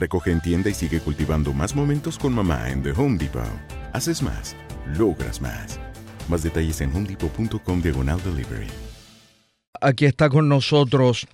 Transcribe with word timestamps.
Recoge 0.00 0.30
en 0.30 0.40
tienda 0.40 0.70
y 0.70 0.72
sigue 0.72 0.98
cultivando 1.00 1.52
más 1.52 1.76
momentos 1.76 2.18
con 2.18 2.32
mamá 2.32 2.70
en 2.70 2.82
The 2.82 2.92
Home 2.92 3.18
Depot. 3.18 3.44
Haces 3.92 4.22
más, 4.22 4.56
logras 4.96 5.42
más. 5.42 5.78
Más 6.26 6.42
detalles 6.42 6.80
en 6.80 6.96
homedepot.com 6.96 7.82
diagonal 7.82 8.18
delivery. 8.24 8.68
Aquí 9.78 10.06
está 10.06 10.30
con 10.30 10.48
nosotros 10.48 11.26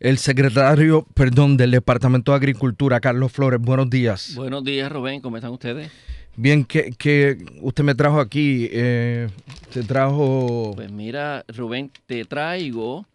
el 0.00 0.18
secretario, 0.18 1.06
perdón, 1.14 1.56
del 1.56 1.70
Departamento 1.70 2.32
de 2.32 2.38
Agricultura, 2.38 2.98
Carlos 2.98 3.30
Flores. 3.30 3.60
Buenos 3.60 3.88
días. 3.88 4.34
Buenos 4.34 4.64
días, 4.64 4.90
Rubén. 4.90 5.20
¿Cómo 5.20 5.36
están 5.36 5.52
ustedes? 5.52 5.92
Bien, 6.34 6.64
que, 6.64 6.90
que 6.98 7.38
usted 7.60 7.84
me 7.84 7.94
trajo 7.94 8.18
aquí, 8.18 8.68
eh, 8.72 9.28
te 9.72 9.84
trajo... 9.84 10.72
Pues 10.74 10.90
mira, 10.90 11.44
Rubén, 11.46 11.92
te 12.06 12.24
traigo 12.24 13.06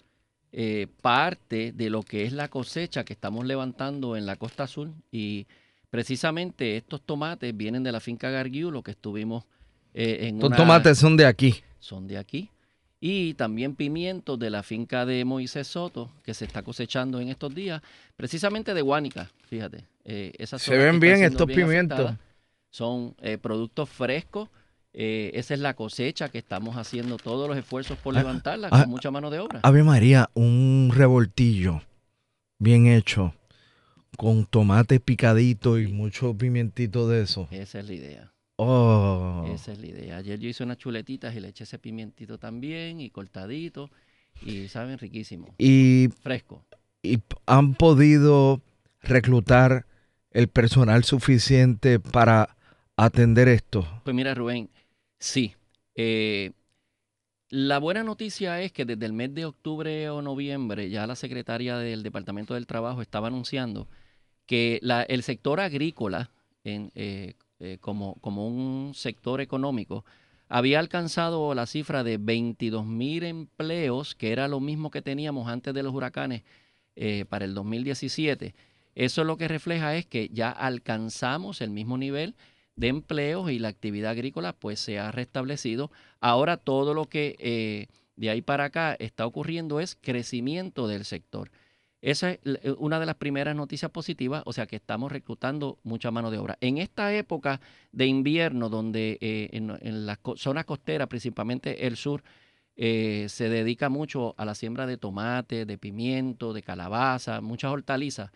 eh, 0.58 0.88
parte 1.02 1.74
de 1.74 1.90
lo 1.90 2.02
que 2.02 2.24
es 2.24 2.32
la 2.32 2.48
cosecha 2.48 3.04
que 3.04 3.12
estamos 3.12 3.46
levantando 3.46 4.16
en 4.16 4.26
la 4.26 4.38
costa 4.38 4.68
sur 4.68 4.90
y 5.12 5.48
precisamente 5.90 6.78
estos 6.78 7.02
tomates 7.02 7.56
vienen 7.56 7.84
de 7.84 7.92
la 7.92 8.00
finca 8.00 8.30
Gargiu, 8.30 8.72
lo 8.72 8.82
que 8.82 8.92
estuvimos 8.92 9.44
eh, 9.94 10.28
en 10.28 10.36
Estos 10.36 10.48
una- 10.50 10.58
tomates 10.58 10.98
son 10.98 11.18
de 11.18 11.26
aquí. 11.26 11.56
son 11.80 12.08
de 12.08 12.18
aquí. 12.18 12.50
Y 13.02 13.34
también 13.36 13.76
pimientos 13.76 14.40
de 14.40 14.50
la 14.50 14.64
finca 14.64 15.06
de 15.06 15.26
Moisés 15.26 15.68
Soto, 15.68 16.10
que 16.24 16.34
se 16.34 16.46
está 16.46 16.64
cosechando 16.64 17.20
en 17.20 17.28
estos 17.30 17.54
días, 17.54 17.82
precisamente 18.16 18.74
de 18.74 18.82
Guánica, 18.82 19.30
fíjate. 19.48 19.86
Eh, 20.06 20.32
esas 20.38 20.62
Se 20.62 20.78
ven 20.78 21.00
bien 21.00 21.22
estos 21.24 21.48
bien 21.48 21.60
pimientos. 21.68 22.00
afectadas 22.00 22.20
Son 22.70 23.16
productos 23.42 23.90
frescos. 23.90 24.50
Eh, 24.98 25.32
esa 25.34 25.54
es 25.54 25.60
la 25.60 25.74
cosecha 25.74 26.30
que 26.30 26.38
estamos 26.38 26.78
haciendo 26.78 27.18
todos 27.18 27.50
los 27.50 27.58
esfuerzos 27.58 27.98
por 27.98 28.16
Ah, 28.16 28.20
levantarla 28.20 28.70
ah, 28.72 28.82
con 28.82 28.90
mucha 28.92 29.12
mano 29.12 29.30
de 29.30 29.40
obra. 29.40 29.60
Ave 29.64 29.84
María, 29.84 30.30
un 30.34 30.90
revoltillo 30.96 31.82
bien 32.60 32.88
hecho, 32.88 33.34
con 34.18 34.46
tomate 34.46 35.00
picadito 35.02 35.78
y 35.78 35.88
mucho 35.88 36.34
pimientito 36.38 37.10
de 37.10 37.24
eso. 37.24 37.48
Esa 37.52 37.80
es 37.80 37.88
la 37.88 37.94
idea. 37.94 38.32
Oh, 38.58 39.46
Esa 39.54 39.74
es 39.74 39.80
la 39.80 39.88
idea. 39.88 40.18
Ayer 40.18 40.40
yo 40.40 40.48
hice 40.48 40.64
unas 40.64 40.78
chuletitas 40.78 41.36
y 41.36 41.42
le 41.42 41.50
eché 41.50 41.66
ese 41.66 41.78
pimientito 41.78 42.38
también 42.38 43.02
y 43.02 43.10
cortadito 43.10 43.90
y 44.42 44.70
saben 44.70 44.98
riquísimo. 44.98 45.54
y, 45.58 46.08
Fresco. 46.22 46.64
y 47.04 47.20
han 47.46 47.74
podido 47.74 48.62
reclutar 49.02 49.86
el 50.32 50.48
personal 50.48 51.04
suficiente 51.04 52.00
para 52.00 52.56
atender 52.96 53.50
esto. 53.50 53.86
Pues 54.06 54.16
mira, 54.16 54.34
Rubén, 54.34 54.70
sí. 55.20 55.56
Eh, 55.96 56.52
la 57.50 57.80
buena 57.80 58.04
noticia 58.04 58.62
es 58.62 58.72
que 58.72 58.86
desde 58.86 59.06
el 59.06 59.14
mes 59.14 59.34
de 59.34 59.46
octubre 59.46 60.10
o 60.10 60.22
noviembre 60.22 60.90
ya 60.90 61.08
la 61.08 61.16
secretaria 61.16 61.78
del 61.78 62.04
Departamento 62.04 62.54
del 62.54 62.68
Trabajo 62.68 63.02
estaba 63.02 63.28
anunciando 63.28 63.88
que 64.46 64.80
el 65.08 65.24
sector 65.24 65.60
agrícola, 65.60 66.32
en, 66.64 66.92
eh, 66.96 67.36
eh, 67.60 67.78
como, 67.80 68.16
como 68.16 68.48
un 68.48 68.94
sector 68.94 69.42
económico, 69.42 70.06
había 70.48 70.80
alcanzado 70.80 71.54
la 71.56 71.66
cifra 71.66 72.04
de 72.04 72.18
22 72.18 72.86
mil 72.86 73.24
empleos, 73.24 74.16
que 74.16 74.32
era 74.32 74.48
lo 74.48 74.60
mismo 74.60 74.92
que 74.92 75.02
teníamos 75.02 75.48
antes 75.48 75.74
de 75.74 75.84
los 75.84 75.94
huracanes 75.94 76.44
eh, 76.96 77.26
para 77.30 77.46
el 77.46 77.54
2017. 77.54 78.56
Eso 78.96 79.24
lo 79.24 79.38
que 79.38 79.48
refleja 79.48 79.96
es 79.96 80.06
que 80.06 80.30
ya 80.30 80.50
alcanzamos 80.52 81.62
el 81.62 81.72
mismo 81.72 81.98
nivel 81.98 82.36
de 82.76 82.88
empleos 82.88 83.52
y 83.52 83.60
la 83.60 83.70
actividad 83.70 84.12
agrícola 84.12 84.54
pues 84.54 84.80
se 84.80 85.00
ha 85.00 85.12
restablecido. 85.12 85.92
Ahora 86.20 86.58
todo 86.58 86.94
lo 86.94 87.06
que 87.06 87.36
eh, 87.40 87.88
de 88.16 88.30
ahí 88.30 88.42
para 88.42 88.66
acá 88.66 88.96
está 89.00 89.26
ocurriendo 89.26 89.80
es 89.80 89.98
crecimiento 90.00 90.88
del 90.88 91.06
sector. 91.06 91.52
Esa 92.02 92.32
es 92.32 92.40
eh, 92.44 92.76
una 92.78 93.00
de 93.00 93.06
las 93.06 93.16
primeras 93.16 93.56
noticias 93.56 93.92
positivas, 93.92 94.44
o 94.46 94.54
sea 94.54 94.68
que 94.68 94.76
estamos 94.76 95.12
reclutando 95.12 95.80
mucha 95.84 96.12
mano 96.12 96.32
de 96.32 96.38
obra. 96.38 96.58
En 96.62 96.78
esta 96.78 97.14
época 97.14 97.62
de 97.92 98.06
invierno, 98.08 98.70
donde 98.70 99.18
eh, 99.22 99.50
en, 99.54 100.06
las 100.06 100.20
zonas 100.36 100.66
costeras, 100.66 101.08
principalmente 101.08 101.88
el 101.88 101.96
sur, 101.98 102.24
se 102.78 103.50
dedica 103.50 103.88
mucho 103.88 104.36
a 104.38 104.44
la 104.44 104.54
siembra 104.54 104.86
de 104.86 104.98
tomate, 104.98 105.66
de 105.66 105.78
pimiento, 105.78 106.52
de 106.52 106.62
calabaza, 106.62 107.40
muchas 107.40 107.72
hortalizas. 107.72 108.32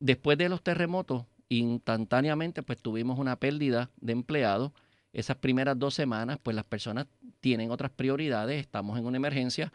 Después 0.00 0.36
de 0.36 0.48
los 0.48 0.60
terremotos, 0.60 1.24
instantáneamente 1.48 2.62
pues 2.62 2.78
tuvimos 2.78 3.18
una 3.18 3.36
pérdida 3.36 3.90
de 4.00 4.12
empleados. 4.12 4.72
Esas 5.12 5.36
primeras 5.36 5.78
dos 5.78 5.94
semanas, 5.94 6.38
pues 6.42 6.54
las 6.54 6.64
personas 6.64 7.06
tienen 7.40 7.70
otras 7.70 7.90
prioridades, 7.90 8.60
estamos 8.60 8.98
en 8.98 9.06
una 9.06 9.16
emergencia 9.16 9.72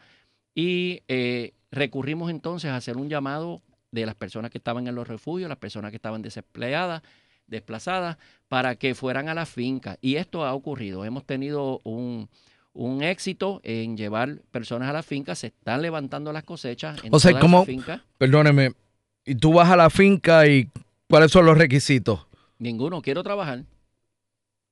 y 0.53 1.01
eh, 1.07 1.53
recurrimos 1.71 2.29
entonces 2.29 2.69
a 2.69 2.75
hacer 2.75 2.97
un 2.97 3.09
llamado 3.09 3.61
de 3.91 4.05
las 4.05 4.15
personas 4.15 4.51
que 4.51 4.57
estaban 4.59 4.87
en 4.87 4.95
los 4.95 5.07
refugios, 5.07 5.49
las 5.49 5.57
personas 5.57 5.89
que 5.91 5.95
estaban 5.97 6.21
desempleadas, 6.21 7.01
desplazadas, 7.47 8.17
para 8.47 8.75
que 8.75 8.93
fueran 8.95 9.29
a 9.29 9.33
la 9.33 9.45
finca. 9.45 9.97
Y 9.99 10.15
esto 10.15 10.45
ha 10.45 10.53
ocurrido. 10.53 11.03
Hemos 11.05 11.25
tenido 11.25 11.81
un, 11.83 12.29
un 12.73 13.01
éxito 13.01 13.59
en 13.63 13.97
llevar 13.97 14.41
personas 14.51 14.89
a 14.89 14.93
la 14.93 15.03
finca, 15.03 15.33
se 15.35 15.47
están 15.47 15.81
levantando 15.81 16.31
las 16.31 16.43
cosechas 16.43 17.03
en 17.03 17.13
O 17.13 17.19
sea, 17.19 17.31
todas 17.31 17.41
¿cómo- 17.41 17.57
las 17.59 17.65
fincas. 17.65 18.01
Perdóneme, 18.17 18.71
y 19.25 19.35
tú 19.35 19.53
vas 19.53 19.69
a 19.69 19.75
la 19.75 19.89
finca 19.89 20.47
y 20.47 20.69
¿cuáles 21.11 21.31
son 21.31 21.45
los 21.45 21.57
requisitos? 21.57 22.25
Ninguno, 22.57 23.01
quiero 23.01 23.21
trabajar. 23.21 23.65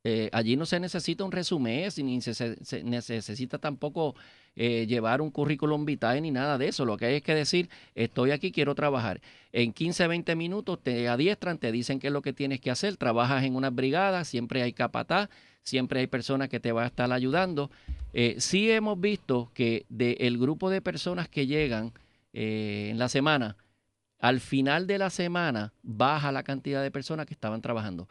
Eh, 0.06 0.30
allí 0.32 0.56
no 0.56 0.66
se 0.66 0.80
necesita 0.80 1.26
un 1.26 1.34
resumen, 1.34 1.90
ni 1.98 2.22
se, 2.22 2.58
necesita 2.84 3.58
tampoco 3.58 4.16
eh, 4.56 4.88
llevar 4.88 5.20
un 5.20 5.30
currículum 5.30 5.84
vitae 5.86 6.22
ni 6.22 6.32
nada 6.32 6.58
de 6.58 6.70
eso. 6.70 6.86
Lo 6.86 6.96
que 6.96 7.08
hay 7.08 7.16
es 7.16 7.24
que 7.24 7.36
decir, 7.36 7.70
estoy 7.94 8.32
aquí, 8.32 8.54
quiero 8.54 8.74
trabajar. 8.74 9.20
En 9.52 9.74
15, 9.74 10.08
20 10.08 10.36
minutos 10.38 10.80
te 10.82 11.10
adiestran, 11.10 11.58
te 11.58 11.74
dicen 11.74 12.00
qué 12.00 12.08
es 12.08 12.14
lo 12.14 12.22
que 12.22 12.32
tienes 12.32 12.62
que 12.62 12.72
hacer. 12.72 12.96
Trabajas 12.96 13.44
en 13.44 13.56
una 13.58 13.70
brigada, 13.70 14.24
siempre 14.24 14.62
hay 14.62 14.72
capataz, 14.72 15.30
siempre 15.64 16.00
hay 16.00 16.08
personas 16.08 16.48
que 16.48 16.62
te 16.62 16.72
van 16.72 16.86
a 16.86 16.88
estar 16.88 17.12
ayudando. 17.12 17.70
Eh, 18.14 18.36
sí 18.38 18.72
hemos 18.72 19.00
visto 19.02 19.52
que 19.54 19.86
del 19.90 20.38
grupo 20.38 20.70
de 20.70 20.82
personas 20.82 21.28
que 21.28 21.46
llegan 21.46 21.92
en 22.32 22.98
la 22.98 23.10
semana, 23.10 23.58
al 24.20 24.40
final 24.40 24.86
de 24.86 24.98
la 24.98 25.10
semana 25.10 25.74
baja 25.82 26.32
la 26.32 26.44
cantidad 26.44 26.84
de 26.84 26.92
personas 26.92 27.26
que 27.26 27.34
estaban 27.34 27.62
trabajando. 27.62 28.08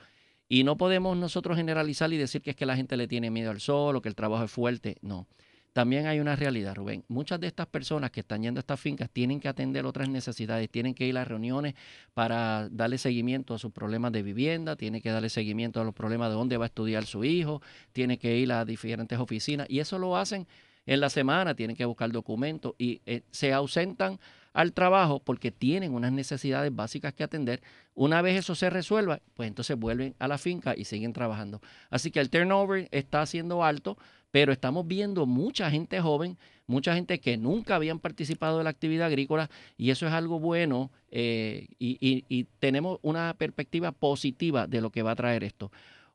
Y 0.49 0.65
no 0.65 0.77
podemos 0.79 1.17
nosotros 1.17 1.57
generalizar 1.57 2.13
y 2.13 2.17
decir 2.17 2.41
que 2.41 2.51
es 2.51 2.57
que 2.57 2.67
la 2.67 2.77
gente 2.77 2.97
le 2.97 3.07
tiene 3.07 3.31
miedo 3.31 3.51
al 3.51 3.61
sol 3.61 3.97
o 3.97 4.03
que 4.03 4.09
el 4.09 4.15
trabajo 4.15 4.45
es 4.45 4.51
fuerte. 4.51 4.97
No. 5.03 5.27
También 5.75 6.07
hay 6.07 6.19
una 6.19 6.35
realidad, 6.35 6.75
Rubén. 6.75 7.05
Muchas 7.09 7.39
de 7.39 7.47
estas 7.47 7.67
personas 7.67 8.11
que 8.11 8.21
están 8.21 8.43
yendo 8.43 8.59
a 8.59 8.63
estas 8.63 8.81
fincas 8.81 9.11
tienen 9.11 9.39
que 9.39 9.49
atender 9.49 9.85
otras 9.85 10.09
necesidades, 10.09 10.71
tienen 10.71 10.95
que 10.95 11.07
ir 11.07 11.17
a 11.19 11.25
reuniones 11.25 11.75
para 12.15 12.69
darle 12.71 12.99
seguimiento 12.99 13.55
a 13.55 13.59
sus 13.59 13.71
problemas 13.71 14.11
de 14.11 14.23
vivienda, 14.23 14.75
tienen 14.75 15.03
que 15.03 15.11
darle 15.11 15.29
seguimiento 15.29 15.81
a 15.81 15.85
los 15.85 15.95
problemas 15.95 16.31
de 16.31 16.35
dónde 16.35 16.57
va 16.57 16.65
a 16.65 16.67
estudiar 16.67 17.05
su 17.05 17.23
hijo, 17.23 17.63
tienen 17.93 18.19
que 18.19 18.39
ir 18.39 18.51
a 18.51 18.65
diferentes 18.65 19.19
oficinas 19.19 19.69
y 19.71 19.79
eso 19.79 19.99
lo 19.99 20.17
hacen 20.17 20.49
en 20.87 21.01
la 21.01 21.11
semana, 21.11 21.55
tienen 21.55 21.77
que 21.77 21.85
buscar 21.85 22.11
documentos 22.11 22.75
y 22.79 23.03
eh, 23.05 23.23
se 23.31 23.53
ausentan 23.53 24.19
al 24.53 24.73
trabajo 24.73 25.21
porque 25.21 25.51
tienen 25.51 25.95
unas 25.95 26.13
necesidades 26.13 26.75
básicas 26.75 27.15
que 27.15 27.25
atender. 27.25 27.63
Una 27.95 28.23
vez 28.23 28.39
eso 28.39 28.55
se 28.55 28.71
resuelva, 28.71 29.21
pues 29.35 29.49
entonces 29.49 29.79
vuelven 29.79 30.15
a 30.19 30.29
la 30.29 30.39
finca 30.39 30.75
y 30.77 30.85
siguen 30.85 31.13
trabajando. 31.13 31.61
Así 31.91 32.11
que 32.11 32.21
el 32.21 32.31
turnover 32.31 32.89
está 32.91 33.25
siendo 33.27 33.65
alto, 33.65 33.99
pero 34.31 34.53
estamos 34.53 34.87
viendo 34.87 35.27
mucha 35.27 35.71
gente 35.71 36.01
joven, 36.01 36.37
mucha 36.67 36.95
gente 36.95 37.21
que 37.21 37.37
nunca 37.37 37.77
habían 37.77 37.99
participado 37.99 38.59
de 38.59 38.65
la 38.65 38.71
actividad 38.71 39.07
agrícola 39.07 39.49
y 39.77 39.91
eso 39.91 40.07
es 40.07 40.13
algo 40.13 40.39
bueno 40.39 40.91
eh, 41.11 41.69
y, 41.79 42.25
y 42.29 42.45
tenemos 42.59 42.99
una 43.03 43.35
perspectiva 43.35 43.93
positiva 43.93 44.67
de 44.67 44.81
lo 44.81 44.91
que 44.91 45.03
va 45.03 45.13
a 45.13 45.17
traer 45.17 45.45
esto. 45.45 45.71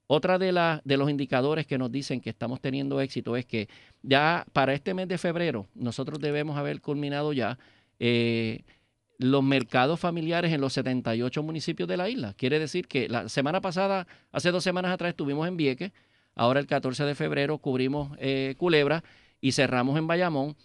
Otra 0.07 0.37
de, 0.37 0.79
de 0.83 0.97
los 0.97 1.09
indicadores 1.09 1.65
que 1.65 1.77
nos 1.77 1.91
dicen 1.91 2.19
que 2.19 2.29
estamos 2.29 2.59
teniendo 2.59 2.99
éxito 2.99 3.37
es 3.37 3.45
que 3.45 3.69
ya 4.01 4.45
para 4.51 4.73
este 4.73 4.93
mes 4.93 5.07
de 5.07 5.17
febrero 5.17 5.67
nosotros 5.75 6.19
debemos 6.19 6.57
haber 6.57 6.81
culminado 6.81 7.31
ya 7.33 7.57
eh, 7.99 8.63
los 9.17 9.43
mercados 9.43 9.99
familiares 9.99 10.51
en 10.51 10.61
los 10.61 10.73
78 10.73 11.43
municipios 11.43 11.87
de 11.87 11.97
la 11.97 12.09
isla. 12.09 12.33
Quiere 12.33 12.59
decir 12.59 12.87
que 12.87 13.07
la 13.07 13.29
semana 13.29 13.61
pasada, 13.61 14.07
hace 14.31 14.51
dos 14.51 14.63
semanas 14.63 14.91
atrás 14.91 15.11
estuvimos 15.11 15.47
en 15.47 15.57
Vieques, 15.57 15.91
ahora 16.35 16.59
el 16.59 16.67
14 16.67 17.05
de 17.05 17.15
febrero 17.15 17.57
cubrimos 17.57 18.17
eh, 18.19 18.55
Culebra 18.57 19.03
y 19.39 19.51
cerramos 19.51 19.97
en 19.97 20.07
Bayamón. 20.07 20.55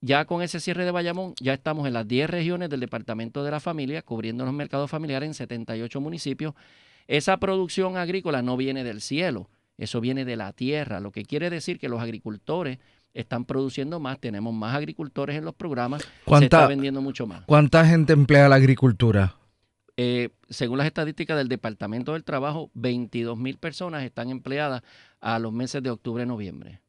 Ya 0.00 0.26
con 0.26 0.42
ese 0.42 0.60
cierre 0.60 0.84
de 0.84 0.92
Bayamón, 0.92 1.34
ya 1.40 1.54
estamos 1.54 1.86
en 1.88 1.92
las 1.92 2.06
10 2.06 2.30
regiones 2.30 2.70
del 2.70 2.78
Departamento 2.78 3.42
de 3.42 3.50
la 3.50 3.58
Familia, 3.58 4.02
cubriendo 4.02 4.44
los 4.44 4.54
mercados 4.54 4.88
familiares 4.88 5.26
en 5.26 5.34
78 5.34 6.00
municipios. 6.00 6.54
Esa 7.08 7.38
producción 7.38 7.96
agrícola 7.96 8.40
no 8.42 8.56
viene 8.56 8.84
del 8.84 9.00
cielo, 9.00 9.50
eso 9.76 10.00
viene 10.00 10.24
de 10.24 10.36
la 10.36 10.52
tierra, 10.52 11.00
lo 11.00 11.10
que 11.10 11.24
quiere 11.24 11.50
decir 11.50 11.78
que 11.78 11.88
los 11.88 12.00
agricultores 12.00 12.78
están 13.14 13.44
produciendo 13.44 14.00
más, 14.00 14.18
tenemos 14.20 14.54
más 14.54 14.74
agricultores 14.74 15.36
en 15.36 15.44
los 15.44 15.54
programas, 15.54 16.06
se 16.26 16.44
está 16.44 16.66
vendiendo 16.66 17.00
mucho 17.00 17.26
más. 17.26 17.42
¿Cuánta 17.46 17.84
gente 17.86 18.12
emplea 18.12 18.48
la 18.48 18.56
agricultura? 18.56 19.34
Eh, 19.96 20.30
según 20.48 20.78
las 20.78 20.86
estadísticas 20.86 21.36
del 21.36 21.48
Departamento 21.48 22.12
del 22.12 22.22
Trabajo, 22.22 22.70
22 22.74 23.36
mil 23.36 23.58
personas 23.58 24.04
están 24.04 24.30
empleadas 24.30 24.82
a 25.20 25.38
los 25.40 25.52
meses 25.52 25.82
de 25.82 25.90
octubre 25.90 26.24
noviembre. 26.24 26.80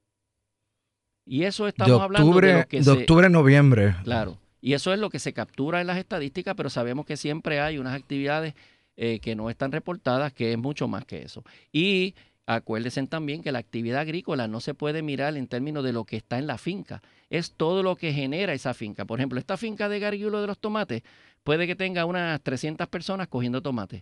Y 1.26 1.44
eso 1.44 1.68
estamos 1.68 2.02
hablando 2.02 2.40
de, 2.40 2.54
lo 2.54 2.68
que 2.68 2.82
de 2.82 2.92
octubre 2.92 3.28
a 3.28 3.30
noviembre. 3.30 3.96
Claro. 4.04 4.38
Y 4.62 4.74
eso 4.74 4.94
es 4.94 5.00
lo 5.00 5.10
que 5.10 5.20
se 5.20 5.34
captura 5.34 5.82
en 5.82 5.88
las 5.88 5.98
estadísticas, 5.98 6.54
pero 6.56 6.70
sabemos 6.70 7.06
que 7.06 7.18
siempre 7.18 7.60
hay 7.60 7.78
unas 7.78 7.96
actividades 7.96 8.54
eh, 8.98 9.20
que 9.20 9.36
no 9.36 9.50
están 9.50 9.72
reportadas, 9.72 10.34
que 10.34 10.52
es 10.52 10.58
mucho 10.58 10.88
más 10.88 11.06
que 11.06 11.22
eso. 11.22 11.44
Y 11.72 12.14
acuérdense 12.56 13.06
también 13.06 13.44
que 13.44 13.52
la 13.52 13.60
actividad 13.60 14.02
agrícola 14.02 14.48
no 14.48 14.60
se 14.60 14.74
puede 14.74 15.04
mirar 15.04 15.38
en 15.38 15.48
términos 15.48 15.84
de 15.84 15.94
lo 15.94 16.06
que 16.06 16.18
está 16.18 16.40
en 16.40 16.48
la 16.48 16.58
finca, 16.58 17.04
es 17.30 17.54
todo 17.54 17.84
lo 17.84 17.96
que 17.96 18.12
genera 18.12 18.54
esa 18.54 18.74
finca. 18.74 19.06
Por 19.06 19.20
ejemplo, 19.20 19.38
esta 19.38 19.56
finca 19.56 19.88
de 19.88 20.00
Garigulo 20.00 20.42
de 20.42 20.48
los 20.48 20.58
tomates 20.58 21.04
puede 21.44 21.68
que 21.68 21.76
tenga 21.76 22.06
unas 22.06 22.42
300 22.42 22.88
personas 22.88 23.28
cogiendo 23.28 23.62
tomates, 23.62 24.02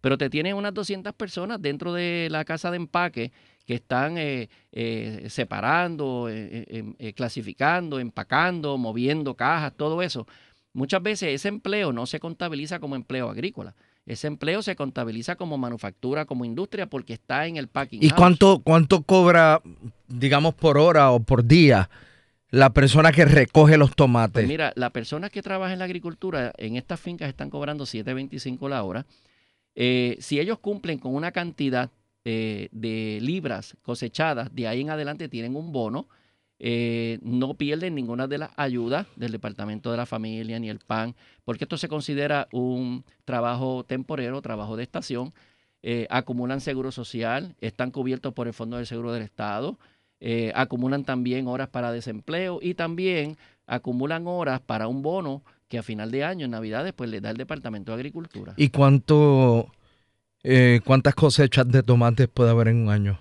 pero 0.00 0.16
te 0.16 0.30
tienen 0.30 0.56
unas 0.56 0.72
200 0.72 1.12
personas 1.12 1.60
dentro 1.60 1.92
de 1.92 2.28
la 2.30 2.46
casa 2.46 2.70
de 2.70 2.78
empaque 2.78 3.30
que 3.66 3.74
están 3.74 4.16
eh, 4.16 4.48
eh, 4.72 5.26
separando, 5.28 6.30
clasificando, 7.14 8.00
empacando, 8.00 8.78
moviendo 8.78 9.34
cajas, 9.34 9.74
todo 9.76 10.00
eso. 10.00 10.26
Muchas 10.72 11.02
veces 11.02 11.34
ese 11.34 11.48
empleo 11.48 11.92
no 11.92 12.06
se 12.06 12.20
contabiliza 12.20 12.80
como 12.80 12.96
empleo 12.96 13.28
agrícola 13.28 13.74
ese 14.06 14.26
empleo 14.26 14.62
se 14.62 14.74
contabiliza 14.74 15.36
como 15.36 15.58
manufactura, 15.58 16.24
como 16.24 16.44
industria, 16.44 16.86
porque 16.86 17.12
está 17.12 17.46
en 17.46 17.56
el 17.56 17.68
packing. 17.68 18.02
¿Y 18.02 18.10
cuánto, 18.10 18.60
cuánto 18.60 19.02
cobra, 19.02 19.62
digamos, 20.08 20.54
por 20.54 20.76
hora 20.76 21.12
o 21.12 21.20
por 21.20 21.44
día 21.44 21.88
la 22.50 22.70
persona 22.70 23.12
que 23.12 23.24
recoge 23.24 23.78
los 23.78 23.94
tomates? 23.94 24.34
Pues 24.34 24.48
mira, 24.48 24.72
la 24.74 24.90
persona 24.90 25.30
que 25.30 25.42
trabaja 25.42 25.72
en 25.72 25.78
la 25.78 25.84
agricultura, 25.84 26.52
en 26.58 26.76
estas 26.76 27.00
fincas 27.00 27.28
están 27.28 27.48
cobrando 27.48 27.84
7.25 27.84 28.68
la 28.68 28.82
hora. 28.82 29.06
Eh, 29.74 30.16
si 30.20 30.40
ellos 30.40 30.58
cumplen 30.58 30.98
con 30.98 31.14
una 31.14 31.30
cantidad 31.30 31.90
eh, 32.24 32.68
de 32.72 33.18
libras 33.22 33.76
cosechadas, 33.82 34.54
de 34.54 34.66
ahí 34.66 34.80
en 34.80 34.90
adelante 34.90 35.28
tienen 35.28 35.54
un 35.54 35.72
bono 35.72 36.08
eh, 36.64 37.18
no 37.22 37.54
pierden 37.54 37.96
ninguna 37.96 38.28
de 38.28 38.38
las 38.38 38.50
ayudas 38.56 39.08
del 39.16 39.32
Departamento 39.32 39.90
de 39.90 39.96
la 39.96 40.06
Familia 40.06 40.60
ni 40.60 40.70
el 40.70 40.78
PAN, 40.78 41.16
porque 41.44 41.64
esto 41.64 41.76
se 41.76 41.88
considera 41.88 42.46
un 42.52 43.04
trabajo 43.24 43.82
temporero, 43.84 44.40
trabajo 44.42 44.76
de 44.76 44.84
estación. 44.84 45.34
Eh, 45.82 46.06
acumulan 46.08 46.60
seguro 46.60 46.92
social, 46.92 47.56
están 47.60 47.90
cubiertos 47.90 48.32
por 48.32 48.46
el 48.46 48.54
Fondo 48.54 48.76
del 48.76 48.86
Seguro 48.86 49.12
del 49.12 49.24
Estado, 49.24 49.76
eh, 50.20 50.52
acumulan 50.54 51.02
también 51.02 51.48
horas 51.48 51.68
para 51.68 51.90
desempleo 51.90 52.60
y 52.62 52.74
también 52.74 53.36
acumulan 53.66 54.28
horas 54.28 54.60
para 54.60 54.86
un 54.86 55.02
bono 55.02 55.42
que 55.66 55.78
a 55.78 55.82
final 55.82 56.12
de 56.12 56.22
año, 56.22 56.44
en 56.44 56.52
Navidades, 56.52 56.92
pues 56.92 57.10
le 57.10 57.20
da 57.20 57.30
el 57.30 57.38
Departamento 57.38 57.90
de 57.90 57.96
Agricultura. 57.96 58.54
¿Y 58.56 58.68
cuánto, 58.68 59.66
cuántas 60.84 61.16
cosechas 61.16 61.66
de 61.66 61.82
tomates 61.82 62.28
puede 62.28 62.50
haber 62.50 62.68
en 62.68 62.82
un 62.82 62.90
año? 62.90 63.18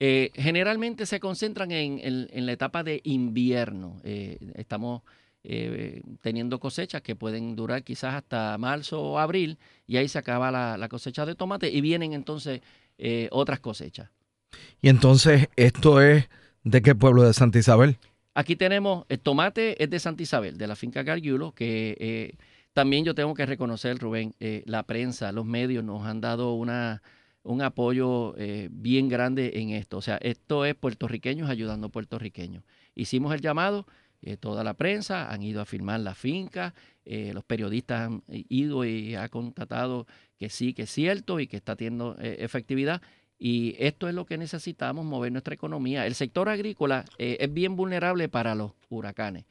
Eh, 0.00 0.30
generalmente 0.34 1.06
se 1.06 1.20
concentran 1.20 1.70
en, 1.70 2.46
la 2.46 2.52
etapa 2.52 2.82
de 2.82 3.00
invierno. 3.04 4.00
Eh, 4.02 4.38
estamos 4.54 5.02
eh, 5.44 6.02
teniendo 6.20 6.58
cosechas 6.58 7.02
que 7.02 7.14
pueden 7.14 7.54
durar 7.54 7.84
quizás 7.84 8.14
hasta 8.14 8.56
marzo 8.58 9.00
o 9.00 9.18
abril 9.18 9.58
y 9.86 9.96
ahí 9.96 10.08
se 10.08 10.18
acaba 10.18 10.50
la, 10.50 10.88
cosecha 10.88 11.24
de 11.26 11.34
tomate 11.34 11.70
y 11.70 11.80
vienen 11.80 12.12
entonces 12.12 12.60
otras 13.30 13.60
cosechas. 13.60 14.10
Y 14.80 14.88
entonces, 14.88 15.48
¿esto 15.56 16.00
es 16.00 16.28
de 16.62 16.82
qué 16.82 16.94
pueblo 16.94 17.22
de 17.22 17.34
Santa 17.34 17.58
Isabel? 17.58 17.98
Aquí 18.34 18.56
tenemos, 18.56 19.04
el 19.08 19.20
tomate 19.20 19.82
es 19.82 19.90
de 19.90 19.98
Santa 19.98 20.22
Isabel, 20.22 20.58
de 20.58 20.66
la 20.66 20.76
finca 20.76 21.02
Gargiulo, 21.02 21.52
que 21.52 22.36
también 22.72 23.04
yo 23.04 23.14
tengo 23.14 23.34
que 23.34 23.46
reconocer, 23.46 23.98
Rubén, 23.98 24.34
la 24.64 24.84
prensa, 24.84 25.32
los 25.32 25.44
medios 25.44 25.84
nos 25.84 26.06
han 26.06 26.20
dado 26.20 26.54
una 26.54 27.02
un 27.44 27.62
apoyo 27.62 28.34
eh, 28.36 28.68
bien 28.72 29.08
grande 29.08 29.52
en 29.54 29.70
esto. 29.70 29.98
O 29.98 30.02
sea, 30.02 30.16
esto 30.16 30.64
es 30.64 30.74
puertorriqueños 30.74 31.48
ayudando 31.48 31.86
a 31.86 31.90
puertorriqueños. 31.90 32.64
Hicimos 32.94 33.34
el 33.34 33.40
llamado, 33.40 33.86
eh, 34.22 34.36
toda 34.36 34.64
la 34.64 34.74
prensa 34.74 35.30
han 35.30 35.42
ido 35.42 35.60
a 35.60 35.66
filmar 35.66 36.00
la 36.00 36.14
finca, 36.14 36.74
eh, 37.04 37.32
los 37.34 37.44
periodistas 37.44 38.08
han 38.08 38.22
ido 38.28 38.84
y 38.84 39.14
ha 39.14 39.28
constatado 39.28 40.06
que 40.38 40.48
sí, 40.48 40.72
que 40.72 40.82
es 40.82 40.90
cierto 40.90 41.38
y 41.38 41.46
que 41.46 41.58
está 41.58 41.76
teniendo 41.76 42.16
efectividad. 42.18 43.02
Y 43.38 43.76
esto 43.78 44.08
es 44.08 44.14
lo 44.14 44.24
que 44.24 44.38
necesitamos, 44.38 45.04
mover 45.04 45.30
nuestra 45.30 45.54
economía. 45.54 46.06
El 46.06 46.14
sector 46.14 46.48
agrícola 46.48 47.04
es 47.18 47.52
bien 47.52 47.76
vulnerable 47.76 48.28
para 48.28 48.54
los 48.54 48.72
huracanes. 48.88 49.44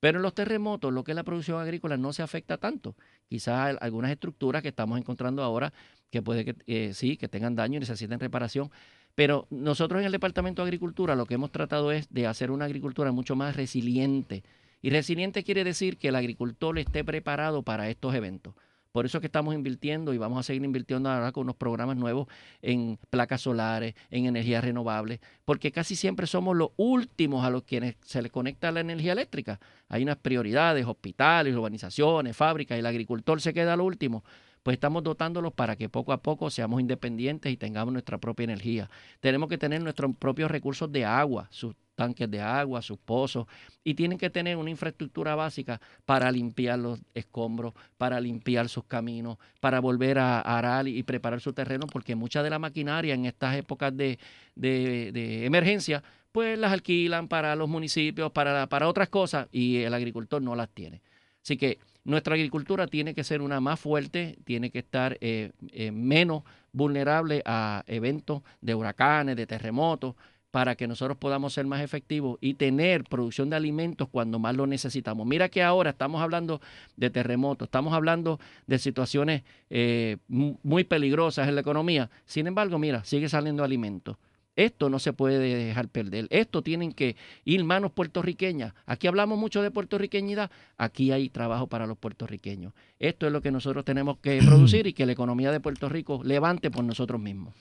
Pero 0.00 0.18
en 0.18 0.22
los 0.22 0.34
terremotos, 0.34 0.92
lo 0.92 1.02
que 1.02 1.12
es 1.12 1.16
la 1.16 1.24
producción 1.24 1.60
agrícola 1.60 1.96
no 1.96 2.12
se 2.12 2.22
afecta 2.22 2.58
tanto. 2.58 2.94
Quizás 3.28 3.76
algunas 3.80 4.10
estructuras 4.10 4.62
que 4.62 4.68
estamos 4.68 4.98
encontrando 4.98 5.42
ahora 5.42 5.72
que 6.10 6.22
puede 6.22 6.44
que 6.44 6.56
eh, 6.66 6.92
sí, 6.94 7.16
que 7.16 7.28
tengan 7.28 7.56
daño 7.56 7.76
y 7.76 7.80
necesiten 7.80 8.20
reparación. 8.20 8.70
Pero 9.14 9.46
nosotros 9.50 10.00
en 10.00 10.06
el 10.06 10.12
Departamento 10.12 10.62
de 10.62 10.68
Agricultura 10.68 11.16
lo 11.16 11.26
que 11.26 11.34
hemos 11.34 11.50
tratado 11.50 11.90
es 11.92 12.12
de 12.12 12.26
hacer 12.26 12.50
una 12.50 12.66
agricultura 12.66 13.12
mucho 13.12 13.36
más 13.36 13.56
resiliente. 13.56 14.44
Y 14.80 14.90
resiliente 14.90 15.42
quiere 15.42 15.64
decir 15.64 15.98
que 15.98 16.08
el 16.08 16.16
agricultor 16.16 16.78
esté 16.78 17.04
preparado 17.04 17.62
para 17.62 17.90
estos 17.90 18.14
eventos. 18.14 18.54
Por 18.92 19.06
eso 19.06 19.18
es 19.18 19.20
que 19.20 19.26
estamos 19.26 19.54
invirtiendo 19.54 20.14
y 20.14 20.18
vamos 20.18 20.38
a 20.40 20.42
seguir 20.42 20.64
invirtiendo 20.64 21.10
ahora 21.10 21.30
con 21.30 21.42
unos 21.42 21.56
programas 21.56 21.96
nuevos 21.96 22.26
en 22.62 22.98
placas 23.10 23.42
solares, 23.42 23.94
en 24.10 24.26
energías 24.26 24.64
renovables, 24.64 25.20
porque 25.44 25.72
casi 25.72 25.94
siempre 25.94 26.26
somos 26.26 26.56
los 26.56 26.70
últimos 26.76 27.44
a 27.44 27.50
los 27.50 27.64
quienes 27.64 27.96
se 28.02 28.22
les 28.22 28.32
conecta 28.32 28.72
la 28.72 28.80
energía 28.80 29.12
eléctrica. 29.12 29.60
Hay 29.88 30.02
unas 30.02 30.16
prioridades, 30.16 30.86
hospitales, 30.86 31.54
urbanizaciones, 31.54 32.36
fábricas, 32.36 32.76
y 32.76 32.80
el 32.80 32.86
agricultor 32.86 33.40
se 33.40 33.52
queda 33.52 33.76
lo 33.76 33.84
último 33.84 34.24
pues 34.68 34.76
estamos 34.76 35.02
dotándolos 35.02 35.54
para 35.54 35.76
que 35.76 35.88
poco 35.88 36.12
a 36.12 36.20
poco 36.20 36.50
seamos 36.50 36.78
independientes 36.78 37.50
y 37.50 37.56
tengamos 37.56 37.90
nuestra 37.90 38.18
propia 38.18 38.44
energía. 38.44 38.90
Tenemos 39.18 39.48
que 39.48 39.56
tener 39.56 39.82
nuestros 39.82 40.14
propios 40.14 40.50
recursos 40.50 40.92
de 40.92 41.06
agua, 41.06 41.48
tanques 41.94 42.30
de 42.30 42.42
agua, 42.42 42.82
sus 42.82 42.98
pozos, 42.98 43.46
y 43.82 43.94
tienen 43.94 44.18
que 44.18 44.28
tener 44.28 44.58
una 44.58 44.68
infraestructura 44.68 45.34
básica 45.34 45.80
para 46.04 46.30
limpiar 46.30 46.80
los 46.80 47.00
escombros, 47.14 47.72
para 47.96 48.20
limpiar 48.20 48.68
sus 48.68 48.84
caminos, 48.84 49.38
para 49.58 49.80
volver 49.80 50.18
a 50.18 50.42
arar 50.42 50.86
y 50.86 51.02
preparar 51.02 51.40
su 51.40 51.54
terreno, 51.54 51.86
porque 51.86 52.14
mucha 52.14 52.42
de 52.42 52.50
la 52.50 52.58
maquinaria 52.58 53.14
en 53.14 53.24
estas 53.24 53.56
épocas 53.56 53.96
de, 53.96 54.18
de, 54.54 55.46
emergencia, 55.46 56.02
pues 56.30 56.58
las 56.58 56.72
alquilan 56.72 57.26
para 57.26 57.56
los 57.56 57.70
municipios, 57.70 58.32
para, 58.32 58.66
para 58.66 58.86
otras 58.86 59.08
cosas, 59.08 59.48
y 59.50 59.78
el 59.78 59.94
agricultor 59.94 60.42
no 60.42 60.54
las 60.54 60.68
tiene. 60.68 61.00
Así 61.42 61.56
que 61.56 61.78
nuestra 62.04 62.34
agricultura 62.34 62.86
tiene 62.86 63.14
que 63.14 63.24
ser 63.24 63.42
una 63.42 63.60
más 63.60 63.78
fuerte, 63.78 64.38
tiene 64.44 64.70
que 64.70 64.78
estar 64.78 65.18
eh, 65.20 65.52
eh, 65.72 65.90
menos 65.90 66.42
vulnerable 66.72 67.42
a 67.44 67.84
eventos 67.86 68.42
de 68.60 68.74
huracanes, 68.74 69.36
de 69.36 69.46
terremotos, 69.46 70.14
para 70.50 70.76
que 70.76 70.88
nosotros 70.88 71.18
podamos 71.18 71.52
ser 71.52 71.66
más 71.66 71.82
efectivos 71.82 72.38
y 72.40 72.54
tener 72.54 73.04
producción 73.04 73.50
de 73.50 73.56
alimentos 73.56 74.08
cuando 74.08 74.38
más 74.38 74.56
lo 74.56 74.66
necesitamos. 74.66 75.26
Mira 75.26 75.48
que 75.48 75.62
ahora 75.62 75.90
estamos 75.90 76.22
hablando 76.22 76.60
de 76.96 77.10
terremotos, 77.10 77.66
estamos 77.66 77.92
hablando 77.92 78.40
de 78.66 78.78
situaciones 78.78 79.42
eh, 79.68 80.16
muy 80.28 80.84
peligrosas 80.84 81.48
en 81.48 81.54
la 81.54 81.60
economía. 81.60 82.10
Sin 82.24 82.46
embargo, 82.46 82.78
mira, 82.78 83.04
sigue 83.04 83.28
saliendo 83.28 83.62
alimentos. 83.62 84.16
Esto 84.58 84.90
no 84.90 84.98
se 84.98 85.12
puede 85.12 85.38
dejar 85.38 85.86
perder. 85.86 86.26
Esto 86.30 86.62
tienen 86.62 86.92
que 86.92 87.14
ir 87.44 87.62
manos 87.62 87.92
puertorriqueñas. 87.92 88.74
Aquí 88.86 89.06
hablamos 89.06 89.38
mucho 89.38 89.62
de 89.62 89.70
puertorriqueñidad. 89.70 90.50
Aquí 90.76 91.12
hay 91.12 91.28
trabajo 91.28 91.68
para 91.68 91.86
los 91.86 91.96
puertorriqueños. 91.96 92.72
Esto 92.98 93.28
es 93.28 93.32
lo 93.32 93.40
que 93.40 93.52
nosotros 93.52 93.84
tenemos 93.84 94.18
que 94.18 94.42
producir 94.44 94.88
y 94.88 94.94
que 94.94 95.06
la 95.06 95.12
economía 95.12 95.52
de 95.52 95.60
Puerto 95.60 95.88
Rico 95.88 96.22
levante 96.24 96.72
por 96.72 96.82
nosotros 96.82 97.20
mismos. 97.20 97.54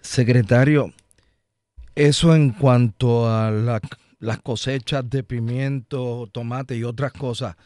Secretario, 0.00 0.92
eso 1.96 2.32
en 2.36 2.50
cuanto 2.50 3.28
a 3.28 3.50
las 4.20 4.38
cosechas 4.38 5.10
de 5.10 5.24
pimiento, 5.24 6.28
tomate 6.30 6.76
y 6.76 6.84
otras 6.84 7.12
cosas. 7.12 7.56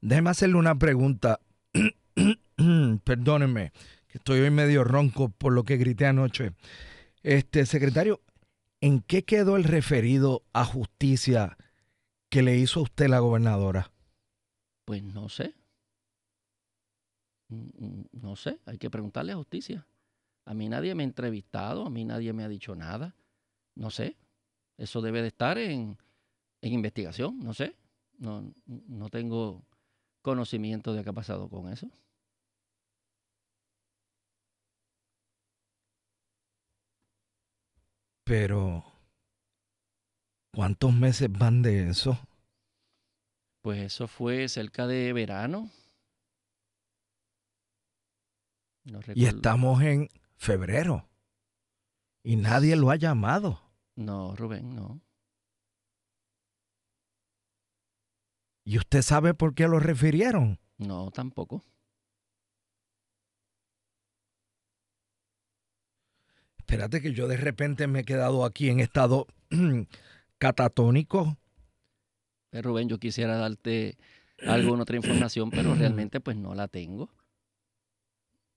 Déjeme 0.00 0.30
hacerle 0.30 0.54
una 0.54 0.76
pregunta. 0.76 1.40
Perdónenme, 3.02 3.72
que 4.06 4.18
estoy 4.18 4.38
hoy 4.38 4.52
medio 4.52 4.84
ronco 4.84 5.28
por 5.28 5.52
lo 5.52 5.64
que 5.64 5.76
grité 5.76 6.06
anoche. 6.06 6.52
Este 7.22 7.66
secretario, 7.66 8.20
¿en 8.80 9.00
qué 9.00 9.24
quedó 9.24 9.56
el 9.56 9.64
referido 9.64 10.44
a 10.52 10.64
justicia 10.64 11.56
que 12.28 12.42
le 12.42 12.56
hizo 12.56 12.80
a 12.80 12.84
usted 12.84 13.08
la 13.08 13.18
gobernadora? 13.18 13.90
Pues 14.84 15.02
no 15.02 15.28
sé. 15.28 15.54
Mm, 17.48 17.68
mm, 17.78 18.04
no 18.12 18.36
sé, 18.36 18.60
hay 18.66 18.78
que 18.78 18.90
preguntarle 18.90 19.32
a 19.32 19.36
justicia. 19.36 19.86
A 20.44 20.54
mí 20.54 20.68
nadie 20.68 20.94
me 20.94 21.02
ha 21.02 21.06
entrevistado, 21.06 21.86
a 21.86 21.90
mí 21.90 22.04
nadie 22.04 22.32
me 22.32 22.44
ha 22.44 22.48
dicho 22.48 22.74
nada. 22.74 23.14
No 23.74 23.90
sé. 23.90 24.16
Eso 24.76 25.00
debe 25.00 25.22
de 25.22 25.28
estar 25.28 25.58
en, 25.58 25.98
investigación, 26.62 27.38
no 27.40 27.52
sé. 27.52 27.76
No, 28.18 28.52
no 28.66 29.08
tengo 29.10 29.64
conocimiento 30.22 30.94
de 30.94 31.04
qué 31.04 31.10
ha 31.10 31.12
pasado 31.12 31.48
con 31.48 31.70
eso. 31.72 31.90
Pero, 38.28 38.84
¿cuántos 40.54 40.92
meses 40.92 41.32
van 41.32 41.62
de 41.62 41.88
eso? 41.88 42.18
Pues 43.62 43.80
eso 43.80 44.06
fue 44.06 44.46
cerca 44.50 44.86
de 44.86 45.14
verano. 45.14 45.70
y 49.14 49.24
estamos 49.24 49.80
en 49.82 50.10
febrero. 50.36 51.08
Y 52.22 52.36
nadie 52.36 52.76
lo 52.76 52.90
ha 52.90 52.96
llamado. 52.96 53.62
No, 53.96 54.36
Rubén, 54.36 54.74
no. 54.74 55.00
¿Y 58.62 58.76
usted 58.76 59.00
sabe 59.00 59.32
por 59.32 59.54
qué 59.54 59.68
lo 59.68 59.80
refirieron? 59.80 60.60
No, 60.76 61.10
tampoco. 61.10 61.64
Espérate 66.68 67.00
que 67.00 67.14
yo 67.14 67.28
de 67.28 67.38
repente 67.38 67.86
me 67.86 68.00
he 68.00 68.04
quedado 68.04 68.44
aquí 68.44 68.68
en 68.68 68.78
estado 68.80 69.26
catatónico. 70.38 71.38
Eh, 72.52 72.60
Rubén, 72.60 72.90
yo 72.90 72.98
quisiera 72.98 73.38
darte 73.38 73.96
alguna 74.46 74.82
otra 74.82 74.96
información, 74.96 75.48
pero 75.50 75.74
realmente 75.74 76.20
pues 76.20 76.36
no 76.36 76.54
la 76.54 76.68
tengo. 76.68 77.08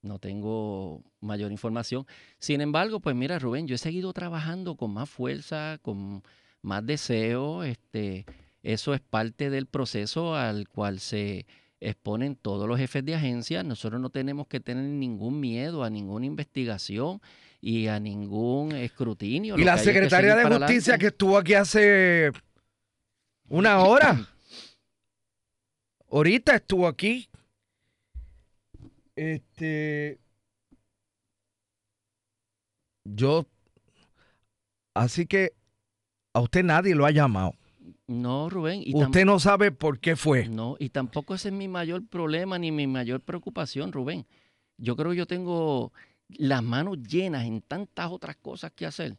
No 0.02 0.20
tengo 0.20 1.06
mayor 1.22 1.54
información. 1.54 2.06
Sin 2.38 2.60
embargo, 2.60 3.00
pues 3.00 3.16
mira, 3.16 3.40
Rubén, 3.40 3.66
yo 3.66 3.76
he 3.76 3.78
seguido 3.78 4.12
trabajando 4.12 4.76
con 4.76 4.92
más 4.92 5.10
fuerza, 5.10 5.78
con 5.82 6.22
más 6.62 6.86
deseo. 6.86 7.64
Este, 7.64 8.26
eso 8.62 8.94
es 8.94 9.00
parte 9.00 9.50
del 9.50 9.68
proceso 9.68 10.36
al 10.36 10.68
cual 10.68 11.00
se 11.00 11.46
exponen 11.80 12.36
todos 12.36 12.68
los 12.68 12.78
jefes 12.78 13.06
de 13.06 13.16
agencia. 13.16 13.64
Nosotros 13.64 14.02
no 14.02 14.10
tenemos 14.10 14.48
que 14.48 14.60
tener 14.60 14.84
ningún 14.84 15.40
miedo 15.40 15.86
a 15.86 15.90
ninguna 15.90 16.26
investigación 16.26 17.22
y 17.62 17.88
a 17.88 18.00
ningún 18.00 18.72
escrutinio. 18.74 19.58
Y 19.58 19.64
la 19.64 19.78
secretaria 19.78 20.36
de 20.36 20.58
Justicia 20.58 20.98
que 20.98 21.08
estuvo 21.08 21.38
aquí 21.38 21.54
hace 21.54 22.32
una 23.48 23.80
hora. 23.80 24.28
Ahorita 26.10 26.56
estuvo 26.56 26.88
aquí. 26.88 27.30
Este. 29.16 30.20
Yo. 33.06 33.46
Así 34.94 35.26
que 35.26 35.54
a 36.34 36.42
usted 36.42 36.64
nadie 36.64 36.96
lo 36.96 37.06
ha 37.06 37.12
llamado. 37.12 37.54
No, 38.08 38.50
Rubén. 38.50 38.82
Y 38.84 38.96
usted 38.96 39.24
no 39.24 39.40
sabe 39.40 39.72
por 39.72 40.00
qué 40.00 40.16
fue. 40.16 40.50
No, 40.50 40.76
y 40.80 40.90
tampoco 40.90 41.36
ese 41.36 41.50
es 41.50 41.54
mi 41.54 41.68
mayor 41.68 42.06
problema 42.08 42.60
ni 42.60 42.72
mi 42.72 42.88
mayor 42.88 43.22
preocupación, 43.22 43.94
Rubén. 43.94 44.26
Yo 44.78 44.98
creo 44.98 45.12
que 45.12 45.18
yo 45.18 45.28
tengo 45.28 45.94
las 46.38 46.64
manos 46.64 47.02
llenas 47.04 47.46
en 47.46 47.62
tantas 47.62 48.12
otras 48.12 48.36
cosas 48.38 48.72
que 48.72 48.86
hacer, 48.86 49.18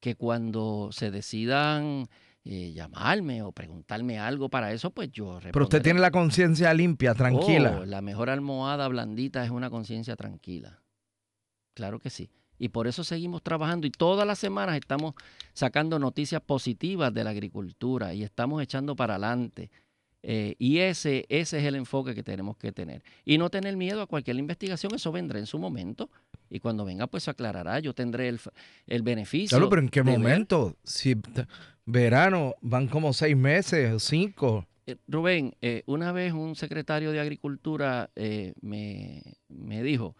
que 0.00 0.14
cuando 0.14 0.90
se 0.92 1.10
decidan 1.10 2.08
eh, 2.44 2.72
llamarme 2.72 3.42
o 3.42 3.52
preguntarme 3.52 4.18
algo 4.18 4.48
para 4.48 4.72
eso, 4.72 4.90
pues 4.90 5.10
yo 5.12 5.38
Pero 5.42 5.64
usted 5.64 5.82
tiene 5.82 6.00
la 6.00 6.10
conciencia 6.10 6.72
limpia, 6.72 7.14
tranquila. 7.14 7.80
Oh, 7.82 7.84
la 7.84 8.00
mejor 8.00 8.30
almohada 8.30 8.88
blandita 8.88 9.44
es 9.44 9.50
una 9.50 9.68
conciencia 9.68 10.16
tranquila. 10.16 10.80
Claro 11.74 11.98
que 11.98 12.10
sí. 12.10 12.30
Y 12.58 12.70
por 12.70 12.86
eso 12.86 13.04
seguimos 13.04 13.42
trabajando 13.42 13.86
y 13.86 13.90
todas 13.90 14.26
las 14.26 14.38
semanas 14.38 14.76
estamos 14.76 15.14
sacando 15.52 15.98
noticias 15.98 16.40
positivas 16.40 17.12
de 17.14 17.22
la 17.22 17.30
agricultura 17.30 18.14
y 18.14 18.24
estamos 18.24 18.62
echando 18.62 18.96
para 18.96 19.14
adelante. 19.14 19.70
Eh, 20.22 20.56
y 20.58 20.78
ese, 20.78 21.24
ese 21.28 21.58
es 21.58 21.64
el 21.64 21.76
enfoque 21.76 22.14
que 22.14 22.22
tenemos 22.22 22.56
que 22.56 22.72
tener. 22.72 23.04
Y 23.24 23.38
no 23.38 23.50
tener 23.50 23.76
miedo 23.76 24.02
a 24.02 24.06
cualquier 24.06 24.36
investigación, 24.36 24.94
eso 24.94 25.12
vendrá 25.12 25.38
en 25.38 25.46
su 25.46 25.58
momento. 25.58 26.10
Y 26.50 26.60
cuando 26.60 26.84
venga, 26.84 27.06
pues 27.06 27.24
se 27.24 27.30
aclarará. 27.30 27.78
Yo 27.80 27.94
tendré 27.94 28.28
el, 28.28 28.40
el 28.86 29.02
beneficio. 29.02 29.56
Claro, 29.56 29.68
pero 29.68 29.82
¿en 29.82 29.88
qué 29.88 30.02
momento? 30.02 30.76
Si 30.84 31.16
verano 31.84 32.54
van 32.60 32.88
como 32.88 33.12
seis 33.12 33.36
meses, 33.36 34.02
cinco. 34.02 34.66
Eh, 34.86 34.96
Rubén, 35.06 35.54
eh, 35.60 35.82
una 35.86 36.12
vez 36.12 36.32
un 36.32 36.56
secretario 36.56 37.12
de 37.12 37.20
Agricultura 37.20 38.10
me, 38.60 39.22
me, 39.48 39.82
dijo 39.82 40.16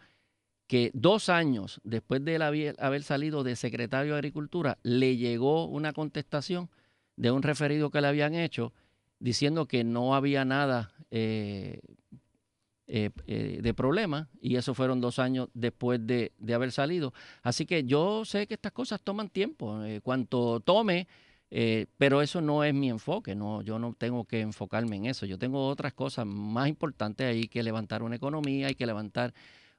que 0.67 0.91
dos 0.93 1.31
años 1.31 1.81
después 1.85 2.25
de 2.25 2.35
él 2.37 2.43
haber 2.79 3.03
salido 3.03 3.43
de 3.43 3.57
secretario 3.57 4.13
de 4.13 4.19
Agricultura, 4.19 4.79
le 4.83 5.17
llegó 5.17 5.67
una 5.67 5.93
contestación 5.93 6.69
de 7.17 7.31
un 7.31 7.43
referido 7.43 7.91
que 7.91 8.01
le 8.01 8.07
habían 8.07 8.35
hecho 8.35 8.73
diciendo 9.21 9.67
que 9.67 9.85
no 9.85 10.15
había 10.15 10.45
nada 10.45 10.93
eh, 11.11 11.81
eh, 12.89 13.11
eh, 13.27 13.61
de 13.63 13.75
problema 13.75 14.29
y 14.41 14.57
eso 14.57 14.75
fueron 14.75 15.01
dos 15.01 15.19
años 15.19 15.49
después 15.55 16.07
de, 16.07 16.33
haber 16.53 16.73
salido. 16.73 17.13
Así 17.43 17.67
que 17.67 17.85
yo 17.85 18.25
sé 18.25 18.47
que 18.47 18.55
estas 18.55 18.73
cosas 18.73 19.01
toman 19.03 19.29
tiempo, 19.29 19.81
cuanto 20.03 20.61
tome, 20.61 21.07
pero 21.97 22.23
eso 22.23 22.41
no 22.41 22.65
es 22.65 22.75
mi 22.75 22.91
enfoque, 22.91 23.35
no, 23.35 23.63
yo 23.63 23.79
no 23.79 23.95
tengo 23.95 24.25
que 24.25 24.41
enfocarme 24.41 24.97
en 24.97 25.07
eso, 25.07 25.27
yo 25.27 25.39
tengo 25.39 25.69
otras 25.69 25.93
cosas 25.95 26.27
más 26.27 26.69
importantes, 26.69 27.27
hay 27.27 27.49
que 27.49 27.63
levantar 27.63 28.03
una 28.03 28.17
economía, 28.17 28.69
hay 28.69 28.75
que 28.75 28.87
levantar 28.87 29.33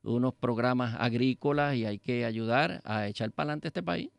unos 0.03 0.33
programas 0.33 0.95
agrícolas 0.99 1.75
y 1.75 1.85
hay 1.85 1.99
que 1.99 2.25
ayudar 2.25 2.81
a 2.85 3.07
echar 3.07 3.31
para 3.31 3.49
adelante 3.49 3.67
este 3.67 3.83
país. 3.83 4.09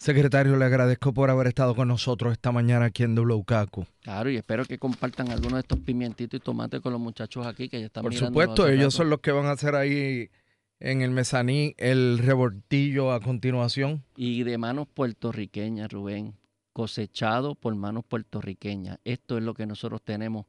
Secretario, 0.00 0.56
le 0.56 0.64
agradezco 0.64 1.12
por 1.12 1.28
haber 1.28 1.48
estado 1.48 1.74
con 1.74 1.86
nosotros 1.86 2.32
esta 2.32 2.50
mañana 2.52 2.86
aquí 2.86 3.02
en 3.02 3.14
WKQ. 3.14 3.84
Claro, 4.00 4.30
y 4.30 4.36
espero 4.38 4.64
que 4.64 4.78
compartan 4.78 5.28
algunos 5.28 5.52
de 5.52 5.60
estos 5.60 5.78
pimientitos 5.80 6.40
y 6.40 6.42
tomates 6.42 6.80
con 6.80 6.92
los 6.92 7.00
muchachos 7.02 7.46
aquí 7.46 7.68
que 7.68 7.80
ya 7.80 7.86
están 7.86 8.04
Por 8.04 8.14
supuesto, 8.14 8.66
ellos 8.66 8.94
son 8.94 9.10
los 9.10 9.20
que 9.20 9.30
van 9.30 9.44
a 9.44 9.50
hacer 9.50 9.74
ahí 9.74 10.30
en 10.78 11.02
el 11.02 11.10
mezaní 11.10 11.74
el 11.76 12.16
revoltillo 12.16 13.12
a 13.12 13.20
continuación. 13.20 14.02
Y 14.16 14.42
de 14.42 14.56
manos 14.56 14.88
puertorriqueñas, 14.88 15.92
Rubén, 15.92 16.32
cosechado 16.72 17.54
por 17.54 17.74
manos 17.74 18.02
puertorriqueñas. 18.02 19.00
Esto 19.04 19.36
es 19.36 19.44
lo 19.44 19.52
que 19.52 19.66
nosotros 19.66 20.00
tenemos 20.02 20.46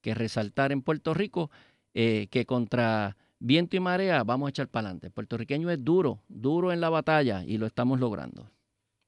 que 0.00 0.14
resaltar 0.14 0.70
en 0.70 0.80
Puerto 0.80 1.12
Rico, 1.12 1.50
eh, 1.92 2.28
que 2.30 2.46
contra 2.46 3.16
viento 3.40 3.76
y 3.76 3.80
marea, 3.80 4.22
vamos 4.22 4.46
a 4.46 4.50
echar 4.50 4.68
para 4.68 4.86
adelante. 4.86 5.08
El 5.08 5.12
puertorriqueño 5.12 5.70
es 5.72 5.84
duro, 5.84 6.20
duro 6.28 6.70
en 6.70 6.80
la 6.80 6.88
batalla 6.88 7.42
y 7.44 7.58
lo 7.58 7.66
estamos 7.66 7.98
logrando. 7.98 8.48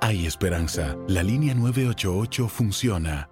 Hay 0.00 0.26
esperanza. 0.26 0.96
La 1.08 1.22
línea 1.22 1.54
988 1.54 2.48
funciona. 2.48 3.28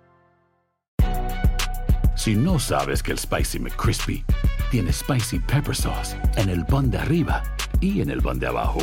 Si 2.16 2.34
no 2.34 2.58
sabes 2.58 3.02
que 3.02 3.12
el 3.12 3.18
Spicy 3.18 3.60
McCrispy 3.60 4.24
tiene 4.70 4.92
Spicy 4.92 5.38
Pepper 5.38 5.76
Sauce 5.76 6.16
en 6.36 6.48
el 6.48 6.66
pan 6.66 6.90
de 6.90 6.98
arriba 6.98 7.42
y 7.80 8.00
en 8.00 8.10
el 8.10 8.20
pan 8.20 8.40
de 8.40 8.48
abajo, 8.48 8.80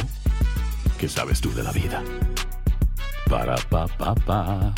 ¿qué 0.98 1.10
sabes 1.10 1.42
tú 1.42 1.54
de 1.54 1.64
la 1.64 1.72
vida? 1.72 2.02
Para, 3.30 3.56
pa, 3.70 3.88
pa, 3.88 4.16
pa. 4.16 4.74